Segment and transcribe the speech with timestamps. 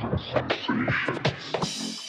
[0.00, 2.05] Sensations.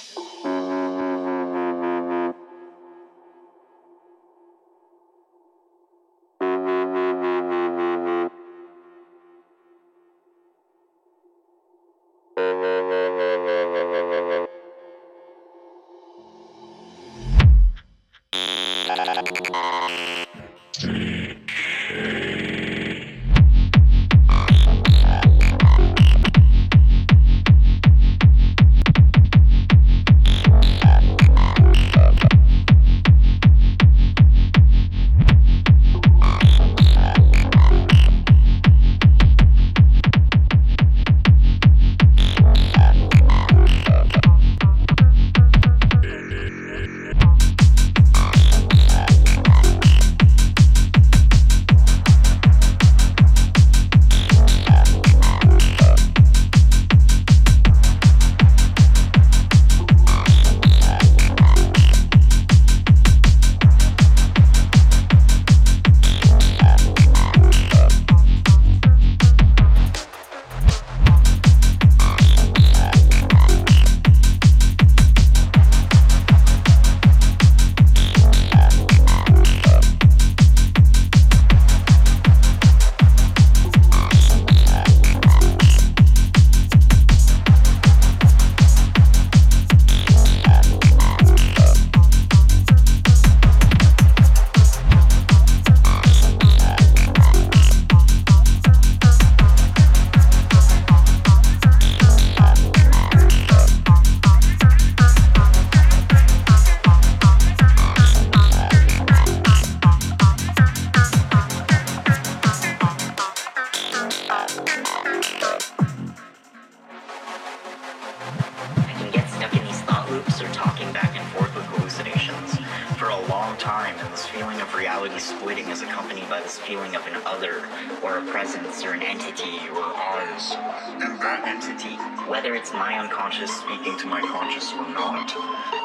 [133.68, 135.28] speaking to my conscious or not,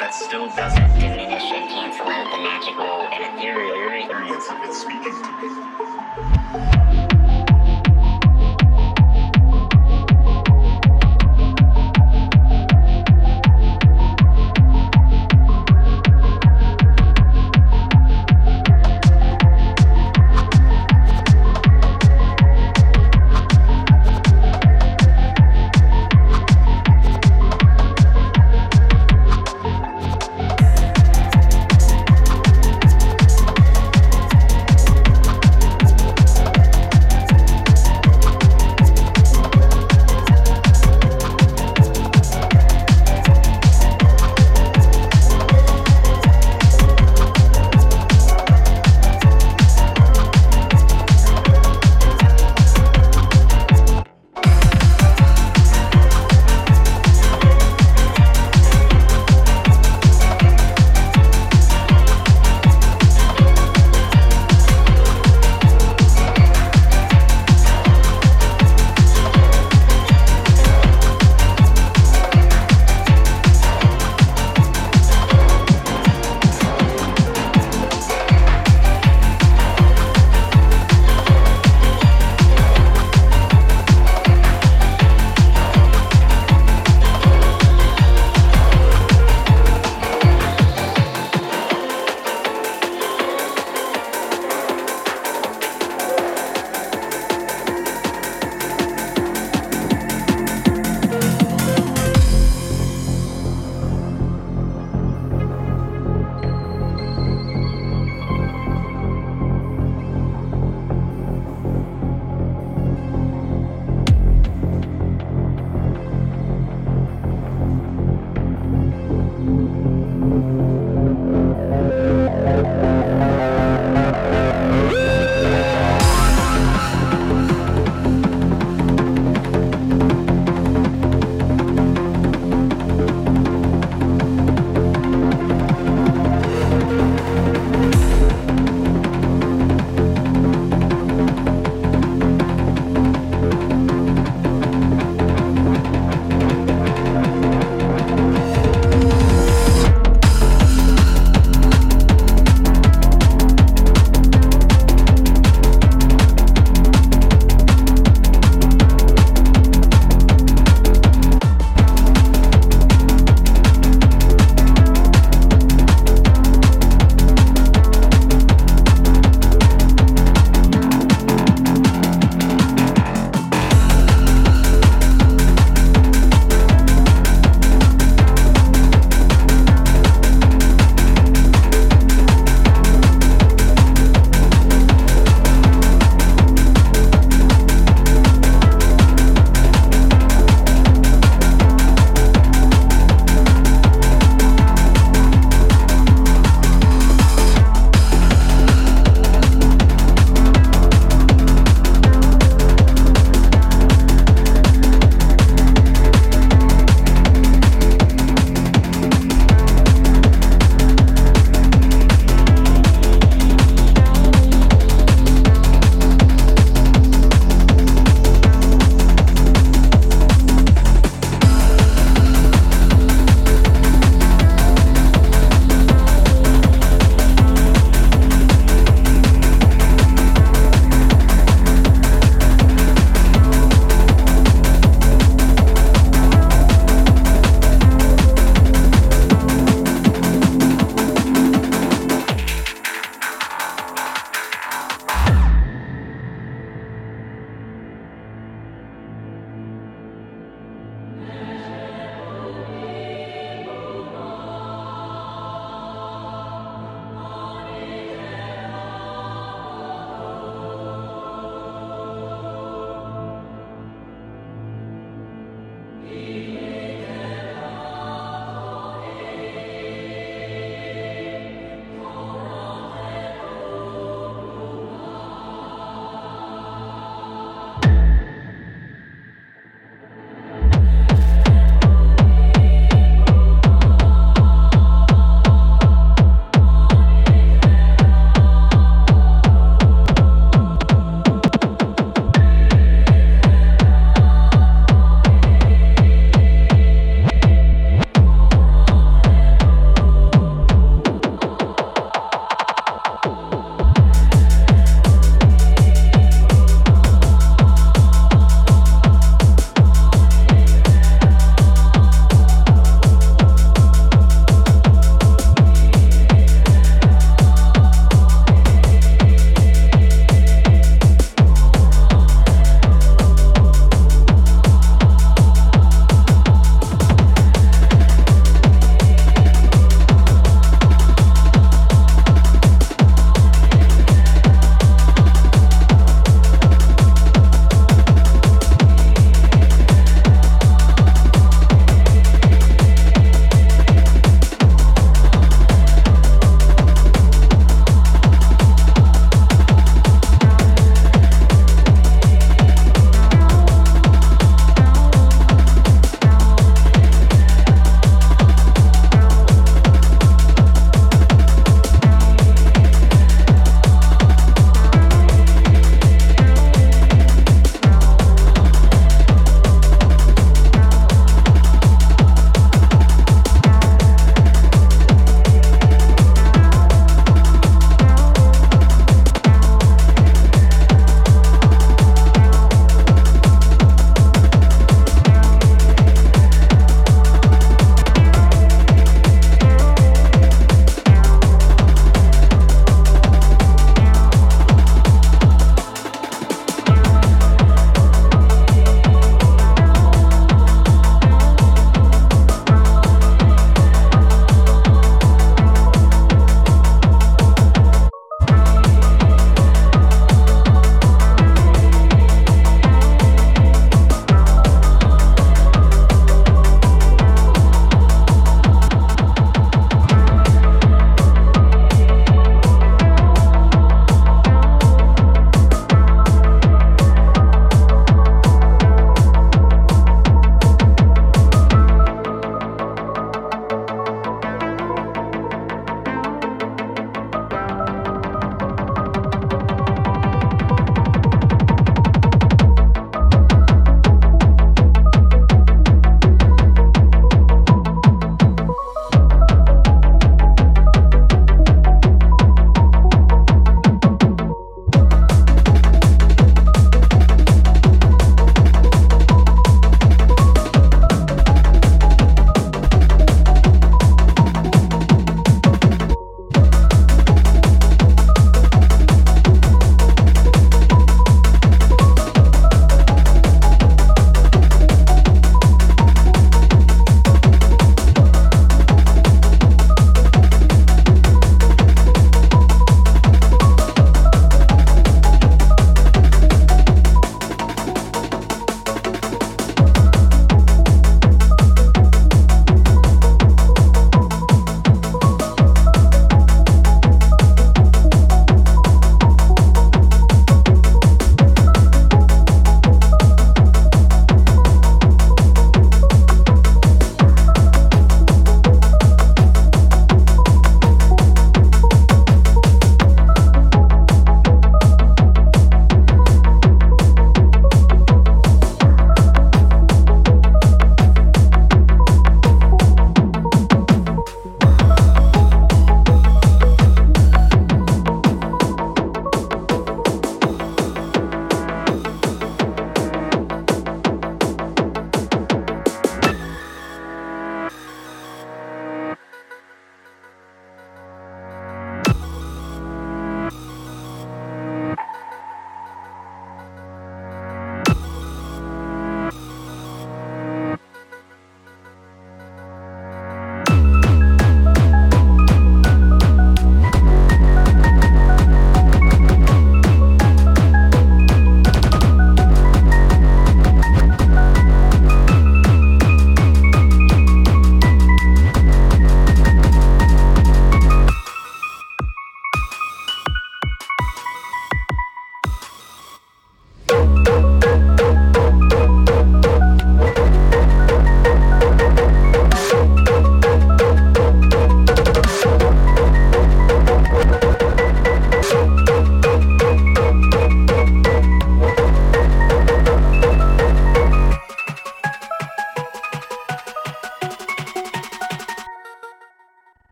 [0.00, 5.14] that still doesn't diminish and cancel out the magical and ethereal experience of it speaking
[5.22, 6.97] to me.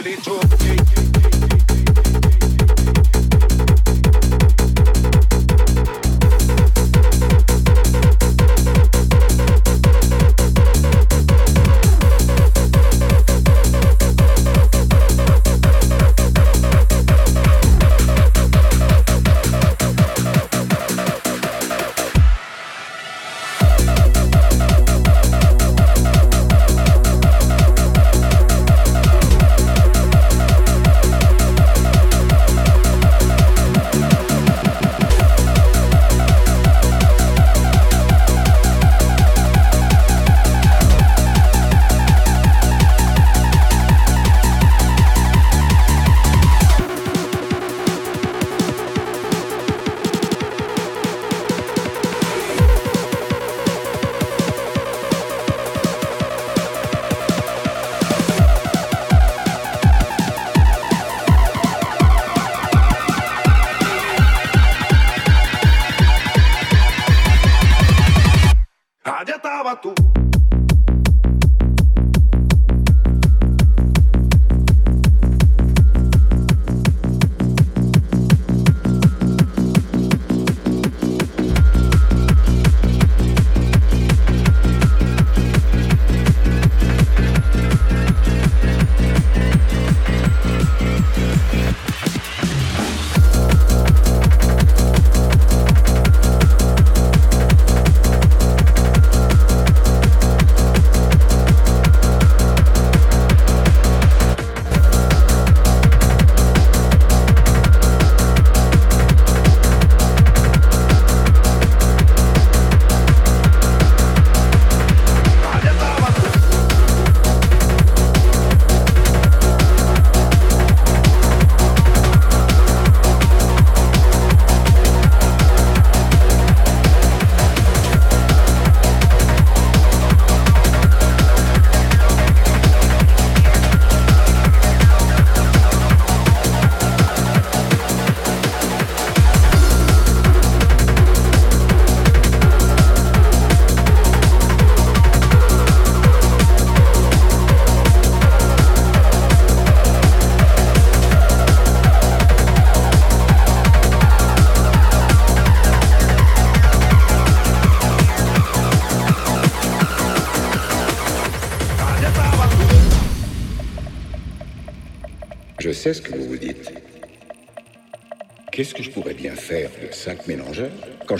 [0.00, 0.51] Sais ce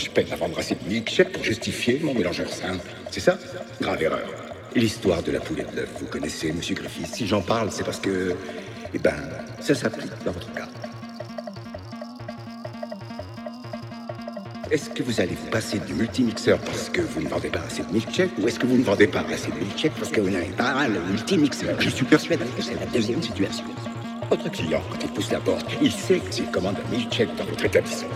[0.02, 3.38] je peine à vendre assez de milkshake pour justifier mon mélangeur simple C'est ça?
[3.80, 4.28] Grave erreur.
[4.74, 7.06] L'histoire de la poulette d'œuf, vous connaissez, monsieur Griffith?
[7.06, 8.34] Si j'en parle, c'est parce que.
[8.94, 9.14] Eh ben,
[9.60, 10.66] ça s'applique dans votre cas.
[14.70, 17.82] Est-ce que vous allez vous passer du multimixeur parce que vous ne vendez pas assez
[17.82, 20.30] de milkshake ou est-ce que vous ne vendez pas assez de milkshake parce que vous
[20.30, 21.78] n'avez pas le multimixeur?
[21.78, 23.64] Je suis persuadé que c'est la deuxième situation.
[24.30, 27.44] Votre client, quand il pousse la porte, il sait que s'il commande un milkshake dans
[27.44, 28.08] votre établissement,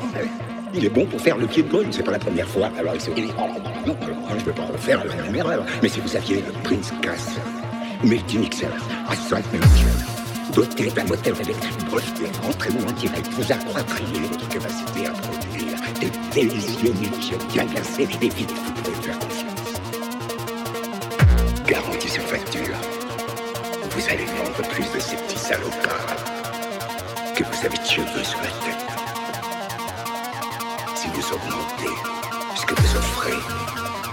[0.77, 2.71] Il est bon pour faire le pied de Gaulle, c'est pas la première fois.
[2.79, 3.49] Alors il se dit, oh,
[3.87, 3.97] non,
[4.39, 5.65] je peux pas refaire la même erreur.
[5.83, 7.37] Mais si vous aviez le Prince Cass,
[8.05, 8.67] multimixer,
[9.09, 9.43] à 5
[10.55, 11.77] doté d'un moteur électrique
[12.59, 18.29] très loin direct, vous accroîtriez votre capacité à produire des délicieux milkshakes bien glacés et
[18.29, 19.81] vite vous pouvez faire confiance.
[21.67, 22.77] Garantie sur facture.
[23.91, 26.17] Vous allez vendre plus de ces petits salopards
[27.35, 28.96] que vous avez cheveux sur la tête.
[31.17, 31.97] Vous augmentez
[32.55, 33.33] ce que vous offrez,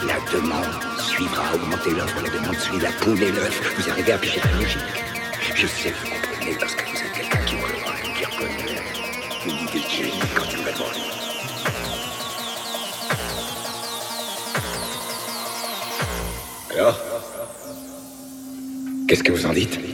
[0.08, 1.54] la demande suivra.
[1.54, 3.76] Augmenter l'offre, la demande suit la poule et l'œuf.
[3.78, 4.80] Vous arrivez à piger la logique.
[5.54, 8.82] Je sais vous comprenez parce que vous êtes quelqu'un qui croit, qui reconnaît
[9.46, 10.94] une idée de quand il me demande.
[16.72, 17.00] Alors?
[19.10, 19.93] Qu'est-ce que vous en dites?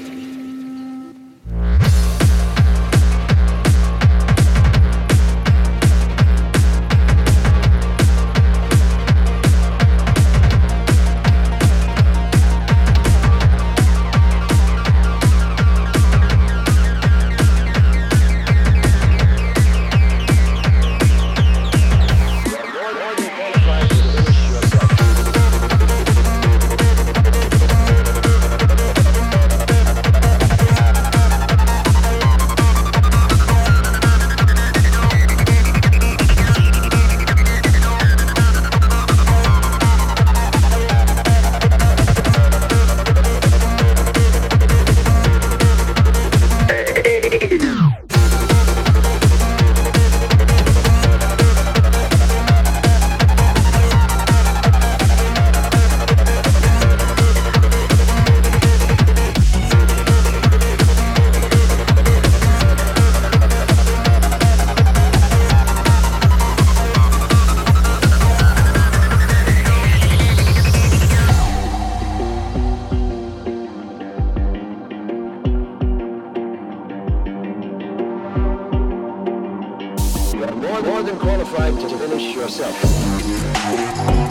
[82.20, 84.29] push yourself.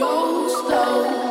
[0.00, 1.29] go slow.